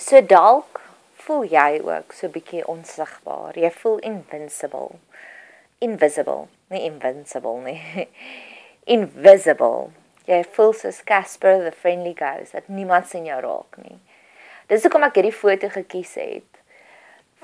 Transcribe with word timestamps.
So 0.00 0.22
dalk 0.24 0.78
voel 1.26 1.42
jy 1.52 1.80
ook 1.84 2.14
so 2.16 2.32
bietjie 2.32 2.62
onsigbaar. 2.72 3.52
Jy 3.60 3.68
voel 3.82 3.98
invincible. 4.08 4.96
Invisible, 5.84 6.46
nie 6.72 6.86
invincible 6.86 7.58
nie. 7.66 8.06
Invisible. 8.96 9.90
Jy 10.24 10.38
voel 10.56 10.72
soos 10.78 11.02
Casper 11.04 11.60
the 11.66 11.72
Friendly 11.82 12.14
Ghost, 12.16 12.56
dat 12.56 12.70
niemand 12.72 13.10
sien 13.10 13.28
jou 13.28 13.36
raak 13.44 13.76
nie. 13.84 13.98
Dis 14.72 14.86
hoekom 14.86 15.04
ek 15.04 15.20
hierdie 15.20 15.36
foto 15.36 15.68
gekies 15.74 16.14
het 16.16 16.62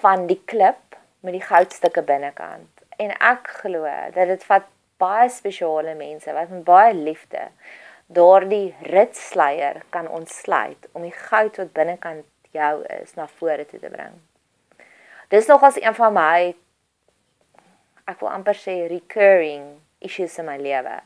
van 0.00 0.24
die 0.30 0.40
klip 0.48 0.96
met 1.26 1.36
die 1.36 1.44
goudstukke 1.44 2.06
binnekant. 2.08 2.86
En 2.96 3.12
ek 3.20 3.52
glo 3.58 3.84
dat 4.16 4.32
dit 4.32 4.48
vat 4.48 4.64
baie 4.96 5.28
spesiale 5.28 5.92
mense 5.98 6.32
wat 6.32 6.48
met 6.48 6.64
baie 6.64 6.96
liefde 6.96 7.50
daardie 8.06 8.74
ritsleier 8.80 9.82
kan 9.90 10.08
ontsluit 10.08 10.88
om 10.92 11.02
die 11.02 11.12
goud 11.12 11.56
wat 11.60 11.72
binnekant 11.76 12.24
jou 12.54 12.84
is 13.00 13.14
na 13.14 13.26
vore 13.38 13.66
toe 13.66 13.80
te 13.80 13.90
bring. 13.90 14.20
Dis 15.28 15.48
nogals 15.50 15.80
een 15.80 15.94
van 15.94 16.14
my 16.14 16.54
ek 18.06 18.20
wil 18.22 18.30
amper 18.30 18.54
sê 18.54 18.86
recurring 18.90 19.80
issues 19.98 20.38
in 20.38 20.46
my 20.46 20.56
lewe. 20.60 21.00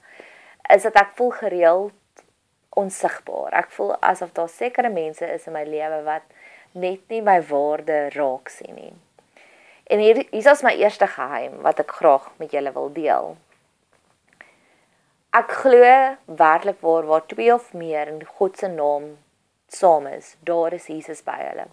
Is 0.71 0.85
dat 0.85 0.99
ek 1.01 1.15
voel 1.16 1.33
gereeld 1.39 2.25
onsigbaar. 2.77 3.55
Ek 3.65 3.71
voel 3.75 3.95
asof 4.05 4.35
daar 4.37 4.51
sekere 4.53 4.91
mense 4.93 5.27
is 5.27 5.47
in 5.49 5.57
my 5.57 5.65
lewe 5.66 6.03
wat 6.07 6.27
net 6.73 7.03
nie 7.11 7.23
my 7.25 7.41
waarde 7.49 8.09
raak 8.15 8.52
sien 8.52 8.77
nie. 8.77 8.93
En 9.91 9.99
hier 9.99 10.23
is 10.30 10.63
my 10.63 10.75
eerste 10.79 11.09
geheim 11.11 11.63
wat 11.65 11.80
ek 11.83 11.97
graag 11.99 12.29
met 12.38 12.52
julle 12.55 12.71
wil 12.77 12.93
deel. 12.95 13.33
Ek 15.35 15.51
glo 15.63 15.88
werklik 16.27 16.79
waar 16.85 17.09
waar 17.09 17.27
twee 17.27 17.51
of 17.55 17.73
meer 17.75 18.07
in 18.11 18.23
God 18.38 18.59
se 18.59 18.69
naam 18.69 19.16
saam 19.73 20.06
is, 20.06 20.37
daar 20.45 20.73
is 20.73 20.87
Jesus 20.87 21.23
by 21.23 21.38
hulle. 21.42 21.66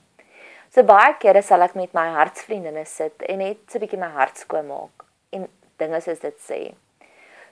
So 0.73 0.83
baie 0.83 1.15
kere 1.21 1.41
sal 1.41 1.63
ek 1.63 1.77
met 1.79 1.93
my 1.95 2.09
hartsvriendinne 2.17 2.85
sit 2.85 3.23
en 3.29 3.39
net 3.39 3.63
so 3.67 3.79
'n 3.79 3.81
bietjie 3.85 3.99
my 3.99 4.12
hart 4.12 4.37
skoon 4.37 4.67
maak 4.67 5.05
en 5.31 5.48
dinge 5.79 6.01
soos 6.01 6.20
dit 6.20 6.37
sê. 6.49 6.62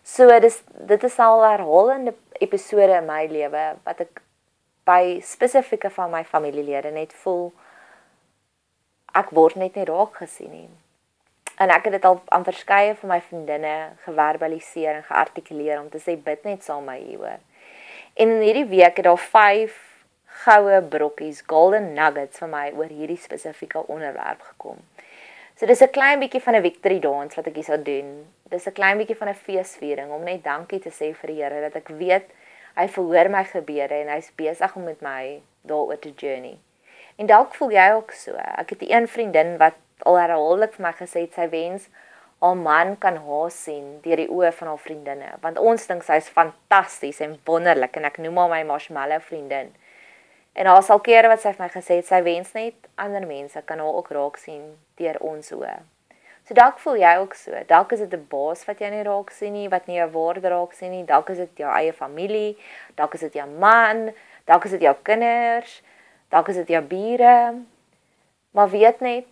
So 0.03 0.39
dis 0.39 0.61
dit 0.87 1.03
is 1.03 1.19
al 1.19 1.41
herhalende 1.43 2.13
episode 2.39 2.97
in 2.97 3.05
my 3.05 3.25
lewe 3.25 3.77
wat 3.85 4.01
ek 4.01 4.21
by 4.85 5.19
spesifieke 5.21 5.89
van 5.89 6.11
my 6.11 6.23
familielede 6.23 6.91
net 6.91 7.13
voel 7.13 7.51
ek 9.15 9.31
word 9.31 9.55
net 9.55 9.75
nie 9.75 9.85
raak 9.85 10.19
gesien 10.21 10.51
nie. 10.51 10.69
En 11.57 11.71
ek 11.71 11.87
het 11.87 11.93
dit 11.97 12.05
al 12.05 12.21
aan 12.35 12.43
verskeie 12.43 12.95
van 12.99 13.09
my 13.09 13.21
vriendinne 13.21 13.95
geverbaliseer 14.03 14.95
en 14.95 15.03
geartikuleer 15.03 15.79
om 15.79 15.89
te 15.89 15.99
sê 16.03 16.17
bid 16.19 16.43
net 16.43 16.63
saam 16.63 16.83
met 16.83 16.99
my 16.99 17.07
hieroor. 17.07 17.39
En 18.13 18.29
in 18.29 18.41
hierdie 18.41 18.67
week 18.67 18.97
het 18.99 19.07
daar 19.07 19.17
5 19.17 19.94
goue 20.43 20.81
brokkies, 20.81 21.41
golden 21.47 21.93
nuggets 21.95 22.41
vir 22.43 22.51
my 22.51 22.65
oor 22.75 22.91
hierdie 22.91 23.19
spesifieke 23.19 23.85
onderwerp 23.87 24.41
gekom. 24.51 24.81
So 25.55 25.65
dis 25.65 25.81
'n 25.81 25.91
klein 25.91 26.19
bietjie 26.19 26.41
van 26.41 26.55
'n 26.55 26.61
victory 26.61 26.99
dance 26.99 27.35
wat 27.35 27.47
ek 27.47 27.55
hier 27.55 27.63
sou 27.63 27.81
doen. 27.81 28.27
Dis 28.49 28.67
'n 28.67 28.73
klein 28.73 28.97
bietjie 28.97 29.15
van 29.15 29.29
'n 29.29 29.33
feesviering 29.33 30.11
om 30.11 30.23
net 30.23 30.43
dankie 30.43 30.79
te 30.79 30.89
sê 30.89 31.13
vir 31.15 31.27
die 31.27 31.41
Here 31.43 31.61
dat 31.61 31.75
ek 31.75 31.87
weet 31.87 32.27
hy 32.75 32.87
verhoor 32.87 33.29
my 33.29 33.43
gebede 33.43 33.93
en 33.93 34.07
hy's 34.07 34.31
besig 34.35 34.75
om 34.75 34.83
met 34.83 35.01
my 35.01 35.41
daaroor 35.61 35.99
te 35.99 36.11
journey. 36.15 36.57
En 37.17 37.25
dalk 37.25 37.55
voel 37.55 37.71
jy 37.71 37.91
ook 37.93 38.11
so. 38.11 38.35
Ek 38.35 38.69
het 38.69 38.81
'n 38.81 39.07
vriendin 39.07 39.57
wat 39.57 39.73
al 40.03 40.17
herhaaldelik 40.19 40.73
vir 40.73 40.85
my 40.85 40.91
gesê 40.91 41.21
het 41.21 41.33
sy 41.33 41.49
wens 41.49 41.89
haar 42.41 42.57
man 42.57 42.97
kan 42.97 43.15
haar 43.15 43.51
sien 43.51 43.99
deur 44.01 44.19
die 44.19 44.29
oë 44.29 44.51
van 44.51 44.67
haar 44.67 44.81
vriendinne, 44.81 45.29
want 45.41 45.57
ons 45.57 45.87
dink 45.87 46.03
sy's 46.03 46.29
fantasties 46.29 47.21
en 47.21 47.39
wonderlik 47.47 47.95
en 47.97 48.05
ek 48.05 48.17
noem 48.17 48.37
haar 48.37 48.49
my 48.49 48.63
marshmallow 48.63 49.21
vriendin. 49.21 49.71
En 50.55 50.69
haar 50.71 50.83
sal 50.83 51.01
kere 51.03 51.27
wat 51.27 51.41
sy 51.43 51.51
vir 51.55 51.65
my 51.65 51.71
gesê 51.73 51.99
het 51.99 52.07
sy 52.07 52.21
wens 52.23 52.53
net 52.55 52.87
ander 52.95 53.25
mense 53.27 53.61
kan 53.67 53.81
haar 53.83 53.97
ook 53.99 54.13
raak 54.15 54.37
sien 54.39 54.63
deur 54.99 55.19
ons 55.19 55.51
oë. 55.51 55.75
So 56.47 56.53
dalk 56.53 56.77
voel 56.79 57.01
jy 57.01 57.15
ook 57.19 57.33
so. 57.35 57.51
Dalk 57.67 57.91
is 57.91 57.99
dit 57.99 58.13
'n 58.13 58.27
baas 58.29 58.65
wat 58.65 58.79
jy 58.79 58.89
nie 58.89 59.03
raak 59.03 59.31
sien 59.31 59.53
nie, 59.53 59.67
wat 59.69 59.87
nie 59.87 59.97
jou 59.97 60.09
waarde 60.11 60.49
raak 60.49 60.73
sien 60.73 60.91
nie. 60.91 61.03
Dalk 61.03 61.29
is 61.29 61.37
dit 61.37 61.57
jou 61.57 61.71
eie 61.71 61.93
familie, 61.93 62.57
dalk 62.95 63.13
is 63.13 63.19
dit 63.19 63.33
jou 63.33 63.47
man, 63.49 64.13
dalk 64.45 64.65
is 64.65 64.71
dit 64.71 64.81
jou 64.81 64.95
kinders. 65.03 65.81
Dalk 66.29 66.47
is 66.47 66.55
dit 66.55 66.67
jou 66.67 66.81
bure. 66.81 67.63
Maar 68.51 68.69
weet 68.69 68.99
net 68.99 69.25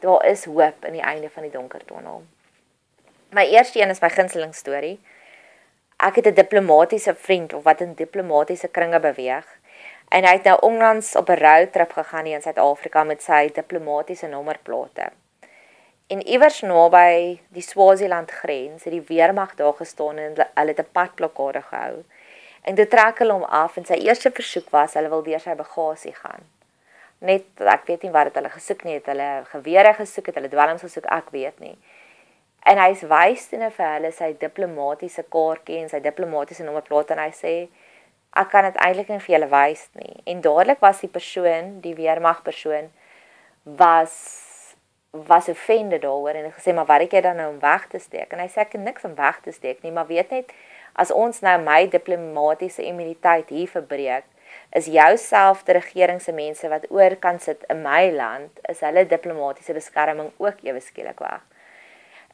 daar 0.00 0.26
is 0.26 0.44
hoop 0.44 0.84
in 0.84 0.92
die 0.92 1.02
einde 1.02 1.30
van 1.30 1.42
die 1.42 1.52
donker 1.52 1.84
tonnel. 1.84 2.22
My 3.34 3.46
eerste 3.50 3.80
een 3.80 3.90
is 3.90 4.00
my 4.00 4.10
gunsteling 4.10 4.54
storie. 4.54 5.00
Ek 5.96 6.16
het 6.16 6.26
'n 6.26 6.34
diplomatisiese 6.34 7.14
vriend 7.14 7.52
of 7.52 7.62
wat 7.62 7.80
in 7.80 7.94
diplomatisiese 7.94 8.68
kringe 8.68 9.00
beweeg. 9.00 9.46
En 10.16 10.24
hy 10.24 10.32
het 10.38 10.46
nou 10.48 10.56
onlangs 10.64 11.16
op 11.16 11.28
'n 11.28 11.42
roadtrip 11.44 11.92
gegaan 11.92 12.26
in 12.26 12.42
Suid-Afrika 12.42 13.04
met 13.04 13.22
sy 13.22 13.50
diplomatisiese 13.52 14.26
nommerplate. 14.26 15.10
En 16.06 16.26
iewers 16.26 16.60
naby 16.60 17.40
die 17.48 17.62
Swaziland 17.62 18.30
grens 18.30 18.84
het 18.84 18.92
die 18.92 19.04
weermag 19.08 19.54
daar 19.54 19.72
gestaan 19.72 20.18
en 20.18 20.34
hulle 20.54 20.72
het 20.72 20.78
'n 20.78 20.92
padblokkade 20.92 21.62
gehou. 21.62 22.04
En 22.62 22.74
toe 22.74 22.88
trek 22.88 23.18
hulle 23.18 23.32
hom 23.32 23.42
af 23.42 23.76
en 23.76 23.84
sy 23.84 23.94
eerste 23.94 24.30
versoek 24.30 24.70
was 24.70 24.94
hulle 24.94 25.08
wil 25.08 25.22
deur 25.22 25.40
sy 25.40 25.54
bagasie 25.54 26.14
gaan. 26.14 26.42
Net 27.18 27.44
ek 27.58 27.86
weet 27.86 28.02
nie 28.02 28.10
wat 28.10 28.24
dit 28.24 28.34
hulle 28.34 28.50
gesoek 28.50 28.84
nie, 28.84 28.94
het 28.94 29.06
hulle 29.06 29.42
gewere 29.44 29.94
gesoek, 29.94 30.26
het 30.26 30.34
hulle 30.34 30.48
dwelms 30.48 30.80
gesoek, 30.80 31.04
ek 31.04 31.30
weet 31.30 31.58
nie. 31.58 31.78
En 32.62 32.78
hy's 32.78 33.02
wys 33.02 33.48
toe 33.48 33.58
nou 33.58 33.70
vir 33.70 33.92
hulle 33.92 34.12
sy 34.12 34.36
diplomatisiese 34.38 35.24
kaartjie 35.28 35.78
en 35.78 35.88
sy 35.88 36.00
diplomatisiese 36.00 36.64
nommerplaat 36.64 37.10
en 37.10 37.18
hy 37.18 37.30
sê 37.30 37.68
ek 38.36 38.50
kan 38.52 38.66
dit 38.68 38.78
eintlik 38.84 39.10
nie 39.12 39.22
vir 39.24 39.34
julle 39.36 39.50
wys 39.52 39.86
nie. 39.98 40.16
En 40.28 40.40
dadelik 40.44 40.80
was 40.84 41.02
die 41.04 41.12
persoon, 41.12 41.78
die 41.84 41.94
weermag 41.98 42.42
persoon 42.46 42.90
was 43.64 44.16
was 45.16 45.48
offended 45.48 46.02
daaroor 46.02 46.36
en 46.36 46.44
hy 46.44 46.50
gesê 46.52 46.74
maar 46.76 46.88
wat 46.90 47.00
het 47.06 47.14
jy 47.16 47.22
dan 47.24 47.38
nou 47.40 47.46
om 47.54 47.60
weg 47.62 47.86
te 47.88 47.98
steek? 47.98 48.32
En 48.32 48.42
hy 48.42 48.50
sê 48.52 48.66
ek 48.66 48.74
het 48.76 48.82
niks 48.84 49.06
om 49.08 49.14
weg 49.16 49.38
te 49.40 49.52
steek 49.54 49.80
nie, 49.80 49.92
maar 49.94 50.08
weet 50.10 50.34
net 50.34 50.52
as 50.92 51.12
ons 51.12 51.40
nou 51.44 51.54
my 51.64 51.86
diplomatisiese 51.92 52.84
immuniteit 52.84 53.48
hier 53.52 53.68
verbreek, 53.68 54.24
is 54.76 54.88
jouselfde 54.92 55.76
regering 55.76 56.20
se 56.22 56.32
mense 56.36 56.68
wat 56.68 56.86
oor 56.92 57.16
kan 57.20 57.40
sit 57.40 57.64
in 57.72 57.82
my 57.84 58.10
land, 58.12 58.60
is 58.68 58.80
hulle 58.84 59.06
diplomatisiese 59.08 59.76
beskerming 59.76 60.32
ook 60.36 60.64
ewe 60.68 60.80
skielik 60.84 61.20
weg. 61.24 61.44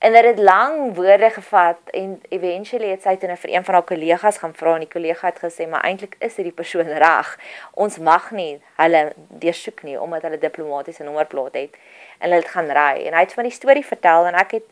En 0.03 0.13
dit 0.13 0.25
het 0.25 0.39
lang 0.39 0.95
woorde 0.95 1.31
gevat 1.31 1.79
en 1.91 2.23
eventually 2.29 2.89
het 2.91 3.05
sy 3.07 3.13
toe 3.23 3.29
nou 3.31 3.37
vir 3.39 3.53
een 3.53 3.65
van 3.65 3.75
haar 3.75 3.85
kollegas 3.87 4.41
gaan 4.43 4.55
vra 4.59 4.73
en 4.75 4.83
die 4.83 4.91
kollega 4.91 5.29
het 5.31 5.39
gesê 5.39 5.69
maar 5.71 5.87
eintlik 5.87 6.17
is 6.19 6.41
hierdie 6.41 6.55
persoon 6.59 6.91
reg. 7.05 7.31
Ons 7.85 8.01
mag 8.03 8.31
nie 8.35 8.57
hulle 8.81 9.03
deursoek 9.45 9.85
nie 9.87 9.95
omdat 10.01 10.27
hulle 10.27 10.41
diplomatisiese 10.43 11.07
nommerplaat 11.07 11.55
het 11.61 11.79
en 12.19 12.27
hulle 12.27 12.43
het 12.43 12.51
gaan 12.51 12.75
ry 12.81 13.07
en 13.07 13.15
hy 13.15 13.23
het 13.29 13.37
van 13.39 13.47
die 13.47 13.55
storie 13.55 13.87
vertel 13.87 14.27
en 14.33 14.41
ek 14.43 14.57
het 14.59 14.67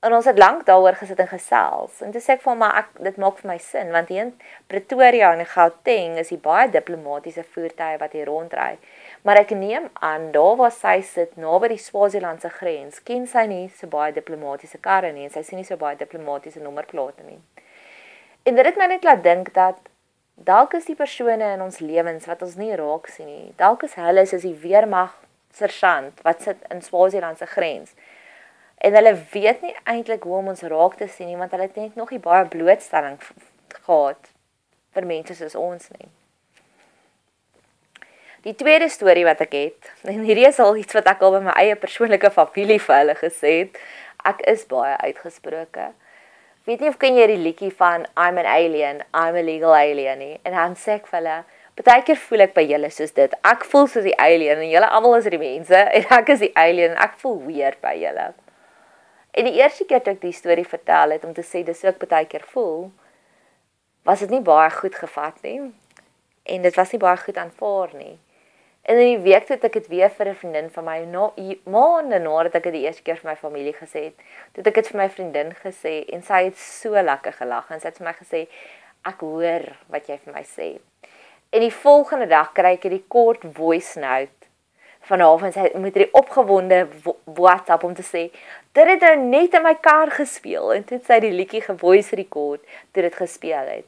En 0.00 0.12
ons 0.14 0.24
het 0.30 0.38
lank 0.38 0.60
daaroor 0.66 0.94
gesit 0.94 1.18
en 1.18 1.26
gesels. 1.26 1.96
En 2.06 2.12
toe 2.14 2.20
sê 2.22 2.36
ek 2.36 2.42
vir 2.44 2.52
hom 2.52 2.60
maar 2.62 2.76
ek 2.84 3.00
dit 3.02 3.16
maak 3.18 3.40
vir 3.40 3.48
my 3.50 3.56
sin 3.58 3.88
want 3.90 4.12
hier 4.12 4.28
in 4.28 4.28
Pretoria 4.70 5.32
en 5.34 5.42
Gauteng 5.42 6.14
is 6.22 6.30
hier 6.30 6.38
baie 6.44 6.68
diplomatisiese 6.70 7.42
voertuie 7.56 7.98
wat 7.98 8.14
hier 8.14 8.30
rondry. 8.30 8.76
Maar 9.22 9.42
ek 9.42 9.50
neem 9.50 9.88
aan 9.92 10.30
daar 10.32 10.56
waar 10.56 10.72
sy 10.74 11.00
sit 11.02 11.36
naby 11.36 11.72
die 11.74 11.82
Swaziland 11.82 12.40
se 12.40 12.50
grens, 12.54 13.02
ken 13.02 13.26
sy 13.26 13.46
nie 13.50 13.66
so 13.68 13.90
baie 13.90 14.12
diplomatisiese 14.14 14.78
karre 14.84 15.12
nie 15.12 15.26
en 15.26 15.34
sy 15.34 15.42
sien 15.46 15.58
nie 15.58 15.66
so 15.66 15.76
baie 15.80 15.98
diplomatisiese 15.98 16.62
nommerplate 16.62 17.26
nie. 17.26 17.40
En 18.46 18.54
dit 18.54 18.64
het 18.64 18.78
my 18.78 18.86
net 18.86 19.04
laat 19.04 19.24
dink 19.24 19.52
dat 19.56 19.80
dalk 20.34 20.76
is 20.78 20.86
die 20.86 20.96
persone 20.96 21.54
in 21.56 21.64
ons 21.64 21.80
lewens 21.82 22.28
wat 22.30 22.42
ons 22.46 22.54
nie 22.56 22.70
raak 22.78 23.10
sien 23.10 23.26
nie. 23.26 23.50
Dalk 23.58 23.82
is 23.88 23.98
hulle 23.98 24.24
soos 24.26 24.46
die 24.46 24.54
weermag 24.62 25.16
sergeant 25.58 26.22
wat 26.22 26.42
sit 26.42 26.62
in 26.70 26.82
Swaziland 26.82 27.38
se 27.38 27.46
grens 27.46 27.94
en 28.78 28.94
hulle 28.94 29.16
weet 29.32 29.62
nie 29.62 29.74
eintlik 29.90 30.22
hoe 30.22 30.36
om 30.38 30.52
ons 30.52 30.62
raak 30.62 30.94
te 31.00 31.08
sien 31.10 31.26
nie 31.26 31.38
want 31.40 31.50
hulle 31.54 31.66
het 31.66 31.80
net 31.80 31.96
nog 31.98 32.12
nie 32.14 32.22
baie 32.22 32.46
blootstelling 32.46 33.18
gehad 33.74 34.30
vir 34.94 35.06
mense 35.06 35.34
soos 35.34 35.58
ons 35.58 35.90
nie. 35.98 36.08
Die 38.46 38.54
tweede 38.54 38.86
storie 38.88 39.24
wat 39.26 39.40
ek 39.42 39.54
het, 39.56 39.92
en 40.10 40.22
hierdie 40.26 40.46
is 40.46 40.60
al 40.62 40.76
iets 40.78 40.94
wat 40.94 41.08
ek 41.10 41.22
al 41.26 41.38
by 41.38 41.44
my 41.48 41.54
eie 41.58 41.78
persoonlike 41.78 42.30
familie 42.34 42.78
vir 42.82 43.00
hulle 43.00 43.16
gesê 43.18 43.54
het, 43.62 43.80
ek 44.28 44.44
is 44.50 44.66
baie 44.70 44.94
uitgesproke. 45.02 45.90
Weet 46.68 46.82
nie 46.84 46.90
of 46.92 46.98
ken 47.00 47.16
jy 47.16 47.26
die 47.30 47.40
liedjie 47.40 47.70
van 47.74 48.04
I'm 48.12 48.38
an 48.38 48.46
alien, 48.46 49.00
I'm 49.16 49.38
a 49.38 49.42
legal 49.42 49.72
alien 49.72 50.20
nie 50.20 50.34
en 50.44 50.52
dan 50.52 50.74
sê 50.76 50.98
ek 50.98 51.08
vir 51.08 51.22
hulle 51.22 51.38
Partykeer 51.78 52.18
voel 52.18 52.42
ek 52.42 52.56
by 52.56 52.64
julle 52.66 52.88
soos 52.90 53.12
dit. 53.14 53.34
Ek 53.46 53.62
voel 53.70 53.84
soos 53.86 54.02
die 54.02 54.16
alien 54.18 54.58
en 54.58 54.66
julle 54.66 54.88
almal 54.90 55.14
is 55.20 55.28
die 55.30 55.38
mense 55.38 55.78
en 55.96 56.14
ek 56.16 56.32
is 56.34 56.42
die 56.42 56.50
alien 56.58 56.96
en 56.96 57.02
ek 57.04 57.14
voel 57.22 57.36
weird 57.46 57.78
by 57.84 57.94
julle. 58.00 58.32
En 59.38 59.46
die 59.46 59.60
eerste 59.60 59.86
keer 59.86 60.02
toe 60.02 60.16
ek 60.16 60.24
die 60.24 60.34
storie 60.34 60.66
vertel 60.66 61.14
het 61.14 61.26
om 61.28 61.36
te 61.36 61.44
sê 61.46 61.62
dis 61.62 61.84
ook 61.86 62.02
baie 62.02 62.26
keer 62.26 62.42
voel, 62.50 62.88
was 64.08 64.24
dit 64.24 64.34
nie 64.34 64.42
baie 64.42 64.72
goed 64.74 64.96
gevat 64.98 65.38
nie. 65.46 65.60
En 66.48 66.66
dit 66.66 66.80
was 66.80 66.94
nie 66.94 67.00
baie 67.02 67.20
goed 67.22 67.38
aanvaar 67.38 67.94
nie. 67.94 68.16
En 68.88 68.96
in 68.96 69.06
die 69.06 69.20
week 69.20 69.44
toe 69.44 69.58
ek 69.60 69.74
dit 69.74 69.88
weer 69.92 70.08
vir 70.16 70.28
'n 70.30 70.34
vriendin 70.34 70.68
van 70.72 70.84
my 70.84 70.98
na 71.04 71.24
maande 71.68 72.18
nadat 72.18 72.54
ek 72.54 72.62
dit 72.62 72.72
die 72.72 72.84
eerste 72.86 73.02
keer 73.02 73.18
vir 73.20 73.30
my 73.30 73.36
familie 73.36 73.74
gesê 73.76 74.04
het, 74.04 74.14
toe 74.52 74.62
ek 74.64 74.74
dit 74.74 74.86
vir 74.88 74.98
my 75.00 75.08
vriendin 75.08 75.50
gesê 75.52 75.92
en 76.08 76.22
sy 76.22 76.44
het 76.44 76.56
so 76.56 76.96
lekker 76.96 77.32
gelag 77.32 77.68
en 77.70 77.80
sy 77.80 77.88
het 77.88 77.98
vir 77.98 78.06
my 78.06 78.14
gesê 78.16 78.40
ek 79.04 79.20
hoor 79.20 79.66
wat 79.92 80.08
jy 80.08 80.16
vir 80.24 80.32
my 80.32 80.42
sê. 80.42 80.68
En 81.52 81.60
die 81.60 81.74
volgende 81.82 82.28
dag 82.30 82.54
kry 82.54 82.72
ek 82.78 82.86
hierdie 82.88 83.04
kort 83.08 83.44
voice 83.58 84.00
note 84.00 84.48
van 85.10 85.20
haar 85.20 85.44
en 85.44 85.52
sy 85.52 85.68
met 85.74 85.94
hierdie 85.94 86.14
opgewonde 86.22 86.88
WhatsApp 87.24 87.84
om 87.84 87.94
te 87.94 88.02
sê 88.02 88.30
dit 88.72 88.86
het 88.88 89.04
nou 89.04 89.16
net 89.16 89.52
in 89.52 89.62
my 89.68 89.74
kar 89.74 90.08
gespeel 90.16 90.72
en 90.72 90.88
dit 90.88 91.04
sy 91.04 91.20
die 91.20 91.34
liedjie 91.36 91.60
gevoice 91.60 92.16
record 92.16 92.64
toe 92.92 93.02
dit 93.02 93.14
gespeel 93.20 93.68
het. 93.68 93.84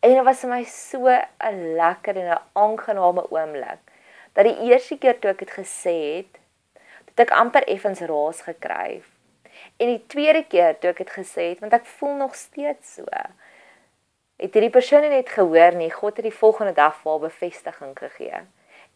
En 0.00 0.14
dit 0.14 0.24
was 0.24 0.40
vir 0.40 0.50
my 0.50 0.64
so 0.64 1.04
'n 1.04 1.76
lekker 1.76 2.16
en 2.16 2.32
'n 2.32 2.42
aangename 2.54 3.28
oomblik 3.28 3.84
dat 4.32 4.44
die 4.44 4.70
eerste 4.70 4.98
keer 4.98 5.18
toe 5.18 5.30
ek 5.30 5.38
dit 5.38 5.50
gesê 5.50 5.96
het, 6.16 6.40
het 7.10 7.26
ek 7.26 7.34
amper 7.34 7.66
effens 7.68 8.00
raas 8.00 8.42
gekry. 8.46 9.02
En 9.78 9.86
die 9.90 10.02
tweede 10.06 10.44
keer 10.46 10.78
toe 10.78 10.90
ek 10.90 11.02
dit 11.04 11.10
gesê 11.10 11.50
het, 11.52 11.62
want 11.64 11.72
ek 11.72 11.86
voel 11.98 12.14
nog 12.16 12.34
steeds 12.34 12.98
so. 13.00 13.06
Het 14.38 14.54
hierdie 14.54 14.70
persoon 14.70 15.08
net 15.10 15.32
gehoor 15.34 15.74
nie, 15.74 15.90
God 15.90 16.20
het 16.20 16.28
die 16.28 16.34
volgende 16.34 16.72
dag 16.76 16.94
vir 17.00 17.10
haar 17.10 17.24
bevestiging 17.26 17.96
gegee. 17.98 18.44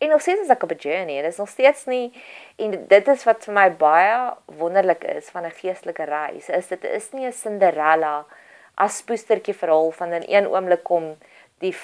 En 0.03 0.09
nog 0.09 0.21
steeds 0.21 0.41
is 0.41 0.51
ek 0.51 0.63
op 0.63 0.71
'n 0.71 0.79
journey. 0.79 1.23
Dit 1.23 1.31
is 1.33 1.37
nog 1.37 1.49
steeds 1.49 1.85
nie 1.85 2.13
en 2.57 2.87
dit 2.87 3.09
is 3.09 3.25
wat 3.25 3.45
vir 3.45 3.55
my 3.55 3.71
baie 3.77 4.35
wonderlik 4.47 5.05
is 5.05 5.31
van 5.31 5.45
'n 5.45 5.51
geestelike 5.51 6.05
reis. 6.05 6.49
Is 6.49 6.67
dit 6.69 6.85
is 6.85 7.13
nie 7.13 7.27
'n 7.27 7.33
Cinderella 7.33 8.27
as 8.75 9.03
poestertjie 9.03 9.55
verhaal 9.55 9.91
van 9.91 10.13
in 10.13 10.25
een 10.27 10.49
oomblik 10.49 10.83
kom 10.83 11.17
die 11.59 11.77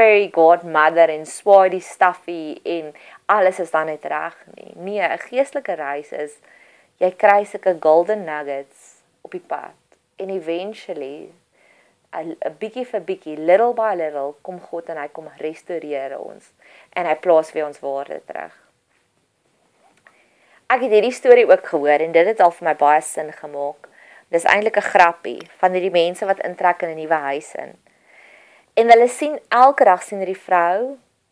fairy 0.00 0.30
godmother 0.32 1.12
en 1.12 1.26
swaai 1.28 1.68
die 1.74 1.84
stuffy 1.84 2.56
en 2.64 2.94
alles 3.28 3.58
is 3.60 3.72
dan 3.74 3.90
net 3.92 4.06
reg 4.08 4.36
nie. 4.54 4.72
Nee, 4.74 5.02
'n 5.04 5.18
geestelike 5.28 5.74
reis 5.76 6.12
is 6.12 6.40
jy 7.02 7.10
kry 7.10 7.44
sulke 7.44 7.76
golden 7.80 8.24
nuggets 8.24 9.04
op 9.20 9.30
die 9.36 9.46
pad 9.52 9.76
en 10.16 10.30
eventually 10.30 11.32
'n 12.12 12.56
bietjie 12.58 12.86
vir 12.86 13.00
bietjie, 13.00 13.36
little 13.36 13.74
by 13.74 13.94
little, 13.94 14.34
kom 14.42 14.60
God 14.60 14.88
en 14.88 14.96
hy 14.96 15.08
kom 15.08 15.28
restoreer 15.38 16.18
ons 16.18 16.52
en 16.92 17.06
hy 17.06 17.14
plaas 17.14 17.52
weer 17.52 17.66
ons 17.66 17.80
waarde 17.80 18.20
terug. 18.26 18.56
Ek 20.66 20.80
het 20.80 20.90
hierdie 20.90 21.12
storie 21.12 21.46
ook 21.46 21.66
gehoor 21.66 22.00
en 22.00 22.12
dit 22.12 22.26
het 22.26 22.40
al 22.40 22.50
vir 22.50 22.64
my 22.68 22.74
baie 22.74 23.00
sin 23.00 23.32
gemaak. 23.32 23.88
Dis 24.28 24.44
eintlik 24.44 24.76
'n 24.76 24.90
grappie 24.94 25.40
van 25.58 25.72
hierdie 25.72 25.90
mense 25.90 26.26
wat 26.26 26.40
intrek 26.40 26.82
in 26.82 26.88
'n 26.88 27.00
nuwe 27.02 27.20
huis 27.30 27.54
in. 27.54 27.89
En 28.80 28.88
hulle 28.88 29.08
sien 29.08 29.38
elke 29.48 29.84
dag 29.84 30.02
sien 30.02 30.22
hierdie 30.22 30.42
vrou 30.48 30.76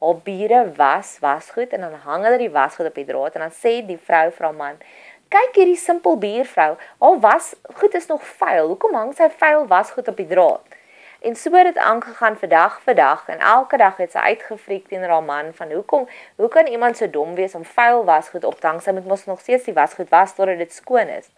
haar 0.03 0.19
bure 0.25 0.59
was 0.77 1.15
wasgoed 1.23 1.73
en 1.73 1.81
dan 1.81 1.95
hang 2.05 2.27
hulle 2.27 2.41
die 2.43 2.51
wasgoed 2.53 2.91
op 2.91 2.99
die 2.99 3.07
draad 3.09 3.39
en 3.39 3.47
dan 3.47 3.55
sê 3.61 3.73
die 3.89 3.97
vrou 4.09 4.27
vir 4.35 4.47
haar 4.47 4.59
man 4.59 4.83
Kyk 5.29 5.57
hierdie 5.61 5.77
simpel 5.77 6.17
buurvrou. 6.17 6.77
Haar 7.05 7.19
was 7.21 7.51
goed 7.81 7.95
is 7.95 8.07
nog 8.07 8.23
vuil. 8.27 8.67
Hoekom 8.67 8.95
hang 8.97 9.11
sy 9.17 9.27
vuil 9.41 9.67
wasgoed 9.69 10.09
op 10.09 10.17
die 10.17 10.27
draad? 10.29 10.77
En 11.21 11.37
so 11.37 11.53
het 11.57 11.69
dit 11.69 11.81
aangegaan 11.85 12.39
vir 12.41 12.49
dag 12.49 12.79
vir 12.87 12.97
dag 13.01 13.27
en 13.29 13.45
elke 13.55 13.77
dag 13.77 13.97
het 14.01 14.15
sy 14.17 14.25
uitgefriek 14.33 14.89
teenoor 14.89 15.13
haar 15.17 15.27
man 15.27 15.53
van 15.55 15.73
hoekom 15.73 16.09
hoe 16.37 16.49
kan 16.49 16.67
iemand 16.67 16.97
so 16.97 17.11
dom 17.11 17.35
wees 17.37 17.55
om 17.55 17.65
vuil 17.65 18.05
wasgoed 18.09 18.45
op 18.45 18.61
te 18.61 18.67
hang? 18.67 18.81
Sy 18.81 18.97
moet 18.97 19.09
mos 19.09 19.25
nog 19.29 19.41
steeds 19.41 19.69
die 19.69 19.77
wasgoed 19.77 20.09
was 20.09 20.33
totdat 20.37 20.61
dit 20.65 20.73
skoon 20.73 21.13
is. 21.17 21.29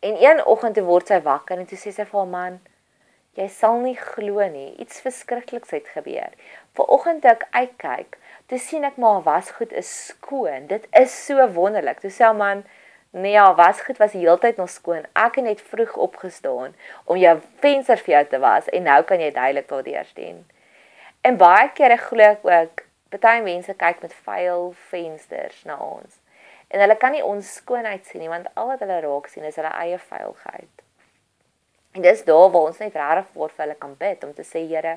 En 0.00 0.18
een 0.22 0.44
oggend 0.46 0.74
toe 0.74 0.86
word 0.86 1.14
sy 1.14 1.22
wakker 1.22 1.58
en 1.58 1.66
toe 1.70 1.78
sê 1.78 1.94
sy 1.94 2.06
vir 2.06 2.18
haar 2.22 2.30
man: 2.30 2.60
"Jy 3.34 3.48
sal 3.48 3.78
nie 3.80 3.96
glo 3.96 4.48
nie, 4.48 4.74
iets 4.76 5.00
verskrikliks 5.00 5.70
het 5.70 5.88
gebeur. 5.88 6.30
Vanoggend 6.74 7.22
toe 7.22 7.30
ek 7.30 7.46
uitkyk, 7.50 8.18
toe 8.46 8.58
sien 8.58 8.84
ek 8.84 8.96
maar 8.96 9.22
wasgoed 9.22 9.72
is 9.72 10.06
skoon. 10.06 10.66
Dit 10.66 10.86
is 10.92 11.24
so 11.26 11.48
wonderlik." 11.48 12.00
Toe 12.00 12.10
sê 12.10 12.36
man: 12.36 12.64
Nee, 13.14 13.32
ja, 13.32 13.54
wasgoed 13.54 13.98
was 13.98 14.12
die 14.12 14.20
hele 14.20 14.38
tyd 14.38 14.56
nog 14.56 14.70
skoon. 14.70 15.04
Ek 15.12 15.34
het 15.36 15.44
net 15.44 15.60
vroeg 15.60 15.96
opgestaan 15.96 16.72
om 17.04 17.16
jou 17.20 17.34
venster 17.60 18.00
vir 18.00 18.14
jou 18.14 18.22
te 18.26 18.38
was 18.40 18.70
en 18.72 18.86
nou 18.88 19.02
kan 19.04 19.20
jy 19.20 19.28
duidelik 19.30 19.68
daardeur 19.68 20.06
sien. 20.14 20.38
En 21.20 21.36
baie 21.36 21.68
kere 21.76 21.98
glo 22.00 22.24
ek 22.24 22.46
ook 22.48 22.84
baie 23.20 23.42
mense 23.44 23.74
kyk 23.76 24.00
met 24.00 24.14
vuil 24.24 24.72
vensters 24.88 25.60
na 25.68 25.76
ons. 25.76 26.16
En 26.72 26.80
hulle 26.80 26.96
kan 26.96 27.12
nie 27.12 27.20
ons 27.24 27.52
skoonheid 27.60 28.08
sien 28.08 28.24
nie 28.24 28.32
want 28.32 28.48
al 28.56 28.72
wat 28.72 28.80
hulle 28.80 29.02
raak 29.04 29.28
sien 29.28 29.44
is 29.44 29.60
hulle 29.60 29.74
eie 29.82 30.00
vuilheid. 30.08 30.81
En 31.92 32.02
dis 32.02 32.24
daar 32.24 32.50
waar 32.50 32.70
ons 32.70 32.78
net 32.78 32.94
regtig 32.96 33.32
vir 33.34 33.56
hulle 33.56 33.78
kan 33.80 33.96
bid 33.98 34.24
om 34.24 34.32
te 34.34 34.44
sê 34.48 34.64
Here, 34.68 34.96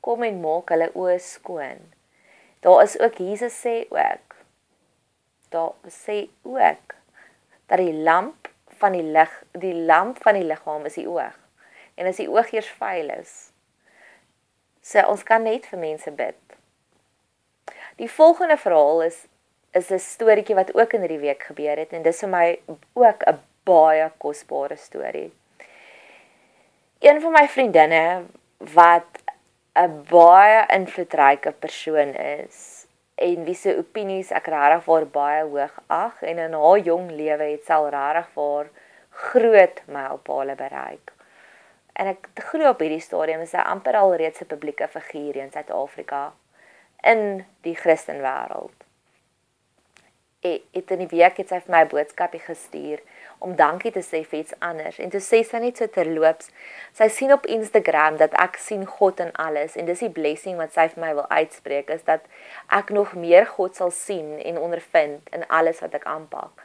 kom 0.00 0.22
en 0.24 0.40
maak 0.40 0.72
hulle 0.72 0.88
oë 0.96 1.18
skoon. 1.20 1.82
Daar 2.64 2.82
is 2.82 2.96
ook 3.00 3.20
Jesus 3.20 3.56
sê 3.64 3.84
ook. 3.88 4.36
Daar 5.48 5.72
sê 5.88 6.28
ook 6.42 6.94
dat 7.66 7.78
die 7.78 7.94
lamp 7.94 8.48
van 8.80 8.92
die 8.92 9.04
lig, 9.04 9.32
die 9.52 9.74
lamp 9.74 10.22
van 10.22 10.34
die 10.34 10.44
liggaam 10.44 10.86
is 10.88 10.96
die 10.96 11.08
oog. 11.08 11.36
En 11.94 12.08
as 12.08 12.20
die 12.20 12.28
oog 12.30 12.52
eers 12.52 12.68
vuil 12.80 13.12
is, 13.16 13.50
sê 14.80 15.02
so 15.02 15.12
ons 15.12 15.24
kan 15.28 15.44
net 15.44 15.68
vir 15.68 15.80
mense 15.80 16.12
bid. 16.16 16.38
Die 18.00 18.08
volgende 18.08 18.56
verhaal 18.56 19.04
is 19.08 19.26
is 19.72 19.90
'n 19.90 19.98
storieetjie 19.98 20.56
wat 20.56 20.74
ook 20.74 20.92
in 20.92 21.00
hierdie 21.00 21.24
week 21.26 21.42
gebeur 21.42 21.76
het 21.78 21.92
en 21.92 22.02
dis 22.02 22.20
vir 22.20 22.28
my 22.28 22.60
ook 22.94 23.22
'n 23.26 23.38
baie 23.64 24.10
kosbare 24.18 24.76
storie. 24.76 25.30
Een 27.10 27.20
van 27.20 27.32
my 27.32 27.48
vriendinne 27.48 28.22
wat 28.56 29.18
'n 29.72 30.04
baie 30.08 30.66
invloedryke 30.66 31.52
persoon 31.52 32.14
is, 32.14 32.86
en 33.14 33.44
wie 33.44 33.54
se 33.54 33.76
opinies 33.78 34.30
ek 34.30 34.46
regtig 34.46 34.84
vir 34.84 35.06
baie 35.06 35.42
hoog 35.42 35.80
ag 35.86 36.22
en 36.22 36.38
in 36.38 36.52
haar 36.52 36.78
jong 36.78 37.10
lewe 37.10 37.48
het 37.50 37.64
sy 37.64 37.72
al 37.72 37.88
regtig 37.94 38.28
vir 38.36 38.70
groot 39.24 39.82
mylpale 39.86 40.54
bereik. 40.54 41.12
En 41.92 42.06
ek 42.06 42.28
glo 42.52 42.68
op 42.68 42.80
hierdie 42.80 43.02
stadium 43.08 43.40
is 43.40 43.50
sy 43.56 43.64
amper 43.72 43.98
al 44.02 44.14
reeds 44.14 44.42
'n 44.42 44.52
publieke 44.54 44.88
figuur 44.88 45.36
in 45.36 45.50
Suid-Afrika 45.50 46.32
in 47.02 47.44
die 47.66 47.74
Christenwêreld. 47.74 48.89
Ek 50.40 50.62
het 50.72 50.90
in 50.94 51.02
die 51.02 51.10
week 51.10 51.36
het 51.36 51.50
sy 51.52 51.58
vir 51.60 51.72
my 51.74 51.80
'n 51.84 51.88
boodskapie 51.88 52.40
gestuur 52.40 53.00
om 53.44 53.56
dankie 53.56 53.90
te 53.92 54.00
sê 54.00 54.24
vir 54.24 54.38
iets 54.38 54.54
anders. 54.58 54.98
En 54.98 55.10
toe 55.10 55.20
sê 55.20 55.42
sy 55.44 55.58
net 55.58 55.76
so 55.76 55.86
terloops, 55.86 56.48
sy 56.92 57.08
sien 57.08 57.32
op 57.32 57.46
Instagram 57.46 58.16
dat 58.16 58.32
ek 58.32 58.56
sien 58.56 58.86
God 58.86 59.20
in 59.20 59.32
alles 59.32 59.76
en 59.76 59.84
dis 59.84 59.98
die 59.98 60.08
blessing 60.08 60.56
wat 60.56 60.72
sy 60.72 60.88
vir 60.88 61.00
my 61.04 61.14
wil 61.14 61.28
uitspreek 61.28 61.90
is 61.90 62.02
dat 62.04 62.20
ek 62.68 62.90
nog 62.90 63.12
meer 63.14 63.46
God 63.46 63.76
sal 63.76 63.90
sien 63.90 64.38
en 64.38 64.58
ondervind 64.58 65.28
in 65.32 65.46
alles 65.48 65.80
wat 65.80 65.94
ek 65.94 66.04
aanpak. 66.04 66.64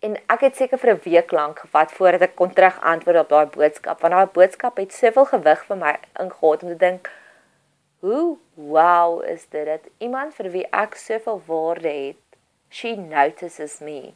En 0.00 0.16
ek 0.28 0.40
het 0.40 0.56
seker 0.56 0.78
vir 0.78 0.94
'n 0.94 1.00
week 1.04 1.32
lank 1.32 1.58
gevat 1.58 1.92
voordat 1.92 2.22
ek 2.22 2.36
kon 2.36 2.52
terug 2.52 2.80
antwoord 2.80 3.16
op 3.16 3.28
daai 3.28 3.46
boodskap 3.46 4.00
want 4.00 4.12
daai 4.12 4.26
boodskap 4.26 4.76
het 4.76 4.92
soveel 4.92 5.24
gewig 5.24 5.64
vir 5.64 5.76
my 5.76 5.98
ingehad 6.20 6.62
om 6.62 6.68
te 6.68 6.76
dink 6.76 7.10
hoe 8.00 8.36
wow 8.54 9.22
is 9.22 9.46
dit 9.48 9.66
dat 9.66 9.80
iemand 9.98 10.34
vir 10.34 10.50
wie 10.50 10.66
ek 10.70 10.94
soveel 10.94 11.42
waarde 11.46 11.88
het 11.88 12.29
she 12.70 12.96
notices 12.96 13.80
me 13.84 14.14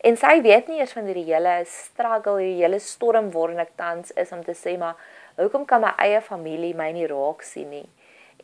En 0.00 0.16
sy 0.20 0.38
weet 0.44 0.70
nie 0.70 0.80
eers 0.80 0.94
van 0.96 1.08
hierdie 1.08 1.26
hele 1.28 1.58
struggle, 1.68 2.38
hierdie 2.40 2.64
hele 2.64 2.80
storm 2.82 3.30
waarin 3.34 3.60
ek 3.62 3.74
tans 3.80 4.12
is 4.22 4.32
om 4.32 4.42
te 4.46 4.54
sê 4.56 4.76
maar 4.80 4.96
hoekom 5.40 5.66
kan 5.68 5.82
my 5.84 5.92
eie 6.02 6.22
familie 6.24 6.74
my 6.78 6.90
nie 6.96 7.08
raak 7.10 7.44
sien 7.44 7.68
nie? 7.72 7.86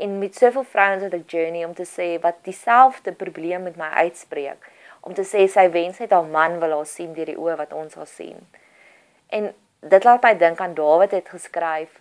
En 0.02 0.19
met 0.21 0.37
soveel 0.37 0.66
vrouens 0.69 1.04
wat 1.04 1.16
ek 1.16 1.33
journey 1.33 1.64
om 1.64 1.75
te 1.76 1.87
sê 1.88 2.14
wat 2.23 2.40
dieselfde 2.49 3.14
probleem 3.16 3.66
met 3.69 3.78
my 3.81 3.90
uitspreek, 4.04 4.69
om 5.02 5.16
te 5.16 5.25
sê 5.28 5.47
sy 5.50 5.66
wens 5.73 6.00
net 6.02 6.14
haar 6.14 6.28
man 6.28 6.59
wil 6.62 6.76
haar 6.78 6.88
sien 6.88 7.12
deur 7.16 7.33
die 7.33 7.38
oë 7.38 7.59
wat 7.61 7.75
ons 7.76 7.99
haar 8.00 8.11
sien. 8.11 8.38
En 9.33 9.50
dit 9.92 10.09
laat 10.09 10.25
my 10.25 10.33
dink 10.38 10.61
aan 10.61 10.78
Dawid 10.78 11.14
het 11.16 11.35
geskryf 11.35 12.00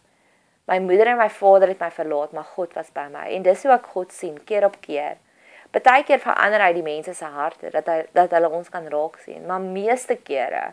My 0.69 0.77
moeder 0.79 1.09
en 1.09 1.17
my 1.17 1.25
vader 1.33 1.71
het 1.71 1.79
my 1.81 1.89
verlaat, 1.91 2.31
maar 2.37 2.45
God 2.53 2.75
was 2.77 2.91
by 2.95 3.07
my. 3.11 3.25
En 3.33 3.43
dis 3.43 3.63
hoe 3.65 3.73
ek 3.73 3.87
God 3.91 4.13
sien 4.15 4.37
keer 4.47 4.63
op 4.63 4.77
keer. 4.85 5.17
Partykeer 5.71 6.19
verander 6.19 6.63
hy 6.65 6.71
die 6.75 6.85
mense 6.85 7.13
se 7.15 7.27
harte 7.31 7.71
dat 7.71 7.87
hy 7.87 8.01
dat 8.17 8.33
hulle 8.35 8.49
ons 8.51 8.69
kan 8.69 8.87
raak 8.91 9.19
sien, 9.23 9.45
maar 9.47 9.63
meeste 9.63 10.17
kere 10.19 10.71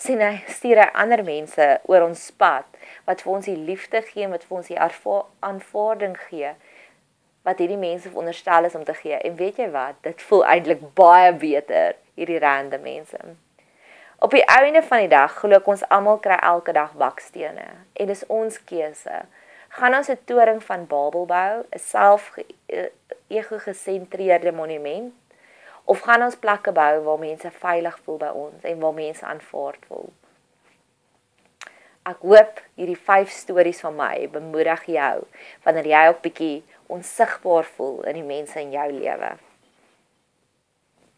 sien 0.00 0.22
hy 0.24 0.38
stuur 0.48 0.80
hy 0.82 0.88
ander 1.02 1.22
mense 1.24 1.66
oor 1.90 2.06
ons 2.08 2.22
pad 2.40 2.66
wat 3.06 3.22
vir 3.24 3.34
ons 3.34 3.48
die 3.50 3.58
liefde 3.58 4.00
gee, 4.08 4.26
wat 4.32 4.46
vir 4.48 4.60
ons 4.60 4.72
die 4.72 4.80
aanvaarding 4.80 6.16
gee 6.28 6.54
wat 7.48 7.60
hierdie 7.62 7.80
mense 7.80 8.10
veronderstel 8.10 8.64
is 8.68 8.74
om 8.74 8.84
te 8.84 8.94
gee. 8.94 9.16
En 9.24 9.36
weet 9.36 9.56
jy 9.56 9.70
wat? 9.72 9.96
Dit 10.04 10.22
voel 10.28 10.44
eintlik 10.44 10.82
baie 10.98 11.32
beter 11.32 11.96
hierdie 12.18 12.40
rande 12.42 12.78
mense. 12.82 13.18
Op 14.18 14.34
die 14.34 14.44
einde 14.44 14.82
van 14.82 15.04
die 15.04 15.12
dag 15.12 15.36
glo 15.38 15.56
ek 15.56 15.68
ons 15.70 15.84
almal 15.94 16.18
kry 16.22 16.36
elke 16.42 16.74
dag 16.76 16.94
bakstene 16.98 17.68
en 17.94 18.10
dis 18.10 18.24
ons 18.26 18.58
keuse. 18.68 19.22
Gaan 19.68 19.94
ons 19.94 20.08
'n 20.08 20.18
toring 20.24 20.62
van 20.64 20.86
Babel 20.86 21.26
bou, 21.26 21.64
'n 21.70 21.78
self 21.78 22.34
ego-gesentreerde 23.28 24.52
monument 24.52 25.14
of 25.84 26.00
gaan 26.00 26.22
ons 26.22 26.36
plekke 26.36 26.72
bou 26.72 27.02
waar 27.02 27.18
mense 27.18 27.50
veilig 27.50 27.98
voel 28.04 28.16
by 28.16 28.32
ons 28.44 28.62
en 28.62 28.80
waar 28.80 28.94
mense 28.94 29.24
aanvaard 29.24 29.84
voel? 29.88 30.12
Ek 32.08 32.16
hoop 32.20 32.60
hierdie 32.74 32.96
5 32.96 33.28
stories 33.28 33.80
van 33.80 33.96
my 33.96 34.28
bemoedig 34.32 34.84
jou 34.84 35.26
wanneer 35.62 35.86
jy 35.86 36.06
ook 36.08 36.20
bietjie 36.20 36.64
onsigbaar 36.86 37.64
voel 37.64 38.02
in 38.02 38.14
die 38.14 38.28
mense 38.36 38.60
in 38.60 38.70
jou 38.70 38.92
lewe. 38.92 39.36